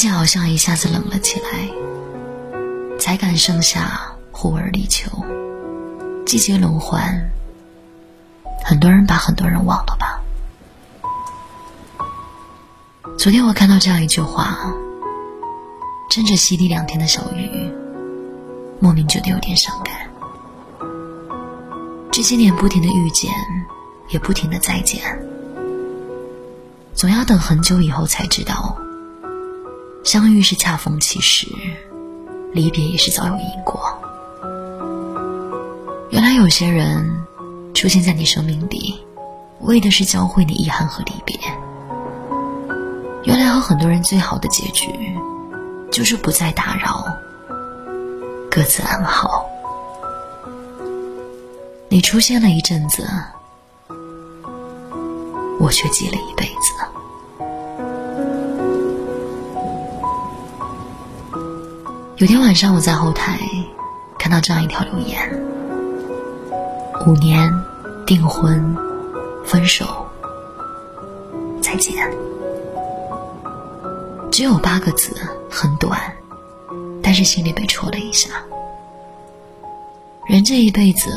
[0.00, 1.68] 气好像一下子冷了起来，
[2.98, 4.00] 才敢盛夏，
[4.32, 5.10] 忽而立秋，
[6.24, 7.30] 季节轮换。
[8.64, 10.22] 很多人把很多人忘了吧？
[13.18, 14.72] 昨天我看到这样一句话，
[16.08, 17.70] 趁着淅沥两天的小雨，
[18.80, 19.94] 莫名觉得有点伤感。
[22.10, 23.30] 这些年不停的遇见，
[24.08, 25.02] 也不停的再见，
[26.94, 28.74] 总要等很久以后才知道。
[30.02, 31.46] 相遇是恰逢其时，
[32.52, 33.80] 离别也是早有因果。
[36.10, 37.24] 原来有些人
[37.74, 38.98] 出现在你生命里，
[39.60, 41.38] 为的是教会你遗憾和离别。
[43.24, 44.88] 原来和很多人最好的结局，
[45.92, 47.04] 就是不再打扰，
[48.50, 49.46] 各自安好。
[51.88, 53.06] 你出现了一阵子，
[55.60, 56.89] 我却记了一辈子。
[62.20, 63.38] 有天晚上，我在后台
[64.18, 65.42] 看到这样一条留言：
[67.06, 67.50] 五年
[68.04, 68.76] 订婚，
[69.42, 69.86] 分手，
[71.62, 72.06] 再见。
[74.30, 75.14] 只有八个字，
[75.48, 75.98] 很短，
[77.02, 78.28] 但是心里被戳了一下。
[80.26, 81.10] 人这一辈子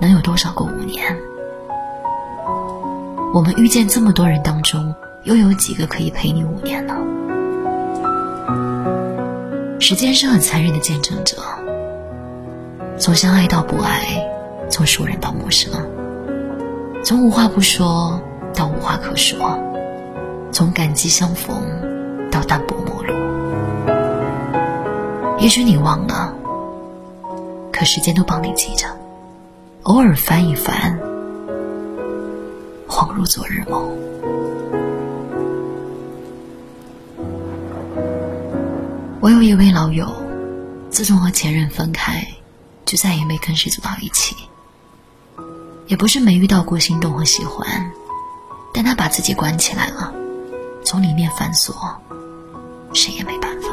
[0.00, 1.16] 能有多少个五年？
[3.32, 6.96] 我们遇见这么多人当中，又有几个可以陪你五年呢？
[9.80, 11.38] 时间是很残忍的见证者，
[12.98, 14.22] 从相爱到不爱，
[14.68, 15.72] 从熟人到陌生，
[17.02, 18.20] 从无话不说
[18.54, 19.58] 到无话可说，
[20.52, 21.56] 从感激相逢
[22.30, 23.14] 到淡泊陌路。
[25.38, 26.34] 也许你忘了，
[27.72, 28.86] 可时间都帮你记着，
[29.84, 31.00] 偶尔翻一翻，
[32.86, 33.88] 恍如昨日梦。
[39.20, 40.10] 我有一位老友，
[40.88, 42.26] 自从和前任分开，
[42.86, 44.34] 就再也没跟谁走到一起。
[45.88, 47.92] 也不是没遇到过心动和喜欢，
[48.72, 50.10] 但他把自己关起来了，
[50.86, 51.74] 从里面反锁，
[52.94, 53.68] 谁也没办法。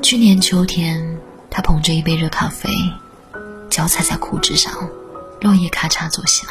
[0.00, 2.70] 去年秋天，他捧着一杯热咖啡，
[3.68, 4.72] 脚踩在枯枝上，
[5.42, 6.48] 落叶咔嚓作响。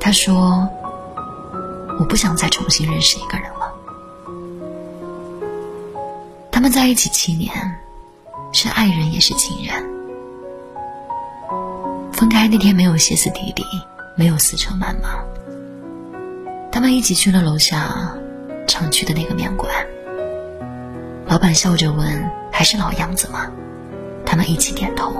[0.00, 0.66] 他说
[2.00, 3.52] ：“我不想再重新认识一个人
[6.60, 7.50] 他们在一起七年，
[8.52, 9.82] 是爱人也是情人。
[12.12, 13.64] 分开那天没有歇斯底里，
[14.14, 15.24] 没有撕扯谩骂。
[16.70, 18.14] 他们一起去了楼下
[18.68, 19.72] 常去的那个面馆。
[21.28, 23.50] 老板笑着问：“还是老样子吗？”
[24.26, 25.14] 他们一起点头。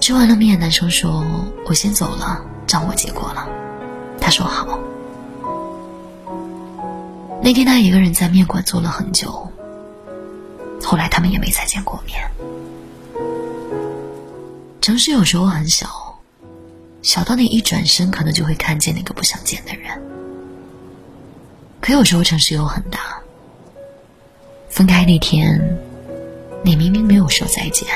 [0.00, 1.22] 吃完了面，男生说
[1.68, 3.46] ：“我先走了，账我结过了。”
[4.18, 4.78] 他说：“好。”
[7.42, 9.48] 那天他一个人在面馆坐了很久，
[10.82, 12.20] 后来他们也没再见过面。
[14.80, 15.88] 城市有时候很小，
[17.02, 20.00] 小到你一转身可能就会看见那个不想见的人。
[21.80, 23.18] 可有时候城市又很大，
[24.68, 25.78] 分开那天，
[26.62, 27.88] 你明明没有说再见，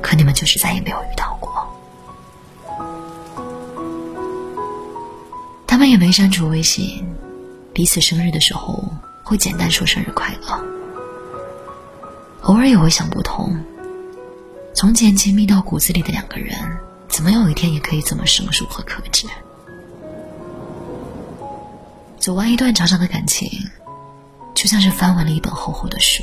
[0.00, 1.50] 可你们就是再也没有遇到过。
[5.66, 7.04] 他们也没删除微信。
[7.72, 8.84] 彼此生日的时候
[9.22, 10.62] 会简单说生日快乐，
[12.42, 13.56] 偶尔也会想不通，
[14.74, 16.54] 从前亲密到骨子里的两个人，
[17.08, 19.26] 怎么有一天也可以这么生疏和克制？
[22.18, 23.48] 走完一段长长的感情，
[24.54, 26.22] 就像是翻完了一本厚厚的书，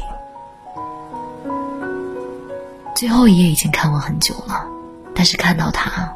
[2.96, 4.68] 最后一页已经看完很久了，
[5.16, 6.14] 但是看到他，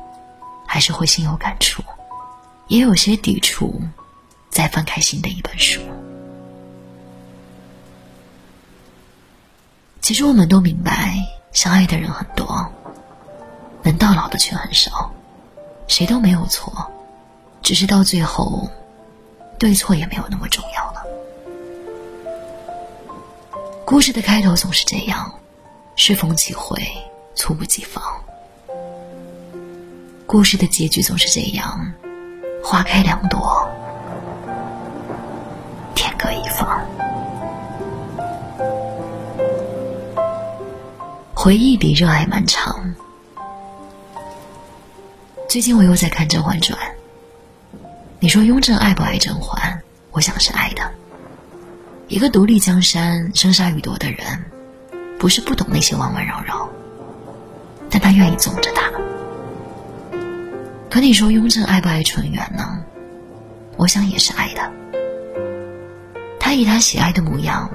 [0.67, 1.81] 还是会心有感触，
[2.67, 3.81] 也有些抵触。
[4.53, 5.81] 再翻开新的一本书。
[9.99, 11.15] 其实我们都明白，
[11.51, 12.71] 相爱的人很多，
[13.81, 15.11] 能到老的却很少。
[15.87, 16.91] 谁都没有错，
[17.61, 18.69] 只是到最后，
[19.57, 21.03] 对错也没有那么重要了。
[23.85, 25.33] 故事的开头总是这样，
[25.95, 26.77] 适逢其会，
[27.35, 28.03] 猝不及防。
[30.27, 31.93] 故事的结局总是这样，
[32.63, 33.67] 花开两朵。
[36.23, 36.81] 各一方，
[41.33, 42.95] 回忆比热爱漫长。
[45.49, 46.79] 最近我又在看《甄嬛传》，
[48.21, 49.77] 你说雍正爱不爱甄嬛？
[50.11, 50.89] 我想是爱的。
[52.07, 54.45] 一个独立江山、生杀予夺的人，
[55.19, 56.69] 不是不懂那些弯弯绕绕，
[57.89, 58.89] 但他愿意纵着她。
[60.89, 62.81] 可你说雍正爱不爱纯元呢？
[63.75, 64.71] 我想也是爱的。
[66.53, 67.67] 他以他喜爱的模样，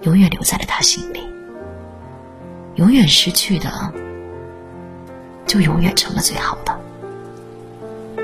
[0.00, 1.20] 永远留在了他心里。
[2.74, 3.70] 永远失去的，
[5.46, 6.76] 就永远成了最好的。《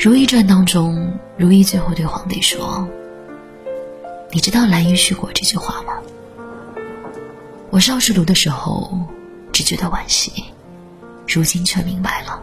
[0.00, 2.88] 如懿传》当中，如懿最后对皇帝说
[4.32, 5.92] ：“你知道‘兰因絮果’这句话吗？
[7.68, 8.98] 我少时读的时候，
[9.52, 10.46] 只觉得惋惜，
[11.26, 12.42] 如今却明白了。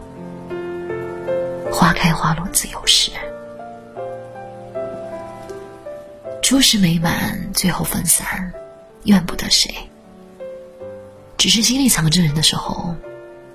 [1.72, 3.10] 花开花落自有时，
[6.48, 8.52] 初时美满，最后分散，
[9.02, 9.74] 怨不得谁。
[11.36, 12.94] 只是心里藏着人的时候，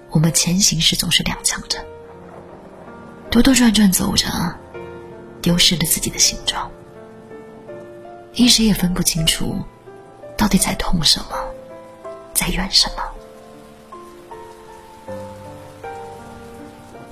[0.09, 1.79] 我们前行时总是踉跄着。”
[3.31, 4.27] 兜兜转转走着，
[5.41, 6.69] 丢失了自己的形状，
[8.33, 9.57] 一时也分不清楚，
[10.35, 11.37] 到底在痛什么，
[12.33, 15.15] 在怨什么。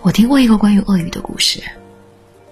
[0.01, 1.63] 我听过一个关于鳄鱼的故事，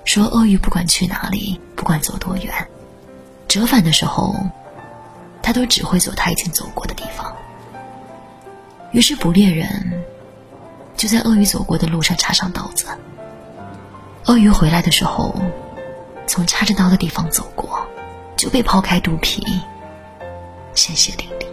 [0.06, 2.70] 说鳄鱼不管去哪里，不管走多远，
[3.48, 4.36] 折返的时候，
[5.42, 7.36] 他都只会走他已经走过的地方。
[8.92, 10.04] 于是捕猎人
[10.96, 12.88] 就在鳄鱼走过的路上插上刀子。
[14.26, 15.34] 鳄鱼回来的时候，
[16.26, 17.80] 从插着刀的地方走过，
[18.36, 19.42] 就被剖开肚皮，
[20.74, 21.46] 鲜血淋漓。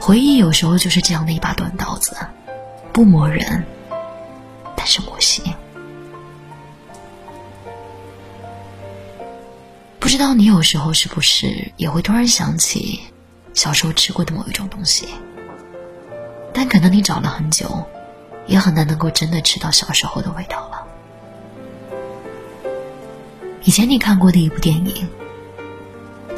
[0.00, 2.16] 回忆有时候就是这样的一把短刀子，
[2.92, 3.64] 不磨人，
[4.76, 5.44] 但是磨心。
[10.16, 13.00] 知道你有时候是不是也会突然想起
[13.52, 15.08] 小时候吃过的某一种东西，
[16.52, 17.84] 但可能你找了很久。
[18.46, 20.86] 也很难能够真的吃到小时候的味道了。
[23.64, 25.08] 以前你看过的一部电影，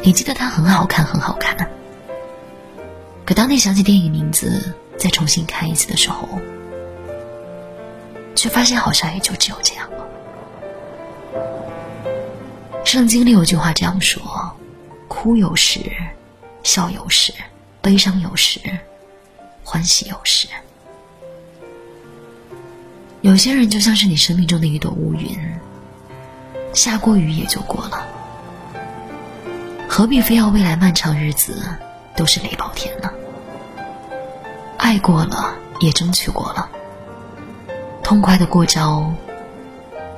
[0.01, 1.69] 你记得它很好看，很好看。
[3.27, 6.27] 可当你想起电影名字，再重新看一次的时候，
[8.33, 10.07] 却发现好像也就只有这样了。
[12.87, 14.49] 圣经里有句话这样说
[15.09, 15.91] ：“哭有时，
[16.63, 17.33] 笑有时，
[17.81, 18.61] 悲伤有时，
[19.61, 20.47] 欢喜有时。”
[23.19, 25.37] 有些人就像是你生命中的一朵乌云，
[26.73, 28.07] 下过雨也就过了，
[29.89, 31.61] 何必非要未来漫长日子
[32.15, 33.11] 都是雷暴天呢？
[34.77, 36.69] 爱过了，也争取过了，
[38.01, 39.13] 痛快的过招，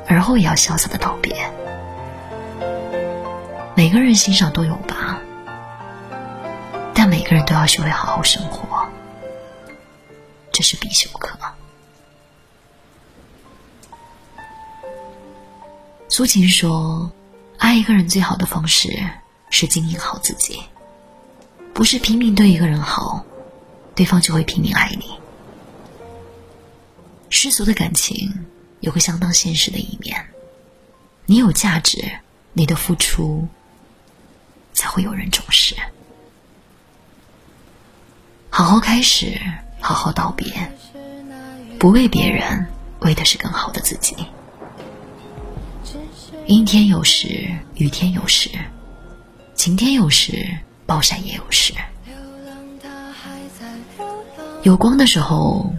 [0.07, 1.35] 而后也要潇洒的道别。
[3.79, 5.17] 每个人心上都有疤，
[6.93, 8.85] 但每个人都要学会好好生活，
[10.51, 11.39] 这是必修课。
[16.09, 17.09] 苏秦说
[17.57, 19.01] ：“爱一个人最好的方式
[19.49, 20.61] 是经营好自己，
[21.73, 23.23] 不是拼命对一个人好，
[23.95, 25.05] 对方就会拼命爱你。
[27.29, 28.45] 世俗的感情
[28.81, 30.27] 有个相当现实的一面，
[31.25, 32.19] 你有价值，
[32.51, 33.47] 你的付出
[34.79, 35.75] 才会有人重视。
[38.49, 39.37] 好好开始，
[39.81, 40.71] 好好道别，
[41.77, 42.65] 不为别人，
[43.01, 44.15] 为的是更好的自己。”
[46.47, 47.45] 阴天有时，
[47.75, 48.49] 雨天有时，
[49.53, 51.73] 晴天有时，暴晒也有时。
[54.63, 55.73] 有光的时候，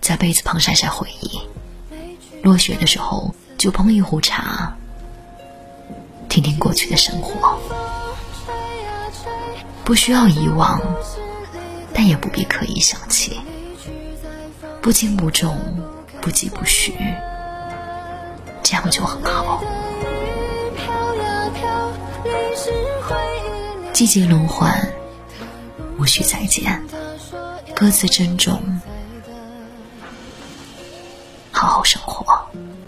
[0.00, 1.38] 在被子旁晒晒回忆；
[2.42, 4.74] 落雪的时候，就捧一壶茶，
[6.30, 7.58] 听听过去的生活。
[9.88, 10.82] 不需要遗忘，
[11.94, 13.40] 但也不必刻意想起。
[14.82, 15.58] 不轻不重，
[16.20, 16.92] 不急不徐，
[18.62, 19.64] 这样就很好。
[23.94, 24.92] 季节轮换，
[25.98, 26.84] 无需再见。
[27.74, 28.60] 各自珍重，